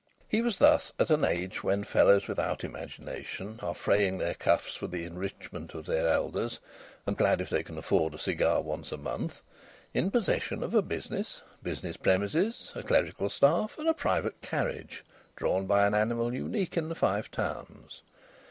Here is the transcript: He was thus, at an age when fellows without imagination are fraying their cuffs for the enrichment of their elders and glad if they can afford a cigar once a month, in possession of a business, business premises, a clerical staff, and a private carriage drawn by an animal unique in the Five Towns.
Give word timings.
He 0.27 0.41
was 0.41 0.57
thus, 0.57 0.91
at 0.97 1.11
an 1.11 1.23
age 1.23 1.61
when 1.63 1.83
fellows 1.83 2.27
without 2.27 2.63
imagination 2.63 3.59
are 3.61 3.75
fraying 3.75 4.17
their 4.17 4.33
cuffs 4.33 4.73
for 4.75 4.87
the 4.87 5.03
enrichment 5.03 5.75
of 5.75 5.85
their 5.85 6.07
elders 6.09 6.59
and 7.05 7.15
glad 7.15 7.39
if 7.39 7.51
they 7.51 7.61
can 7.61 7.77
afford 7.77 8.15
a 8.15 8.17
cigar 8.17 8.61
once 8.63 8.91
a 8.91 8.97
month, 8.97 9.43
in 9.93 10.09
possession 10.09 10.63
of 10.63 10.73
a 10.73 10.81
business, 10.81 11.43
business 11.61 11.97
premises, 11.97 12.71
a 12.73 12.81
clerical 12.81 13.29
staff, 13.29 13.77
and 13.77 13.87
a 13.87 13.93
private 13.93 14.41
carriage 14.41 15.05
drawn 15.35 15.67
by 15.67 15.85
an 15.85 15.93
animal 15.93 16.33
unique 16.33 16.77
in 16.77 16.89
the 16.89 16.95
Five 16.95 17.29
Towns. 17.29 18.01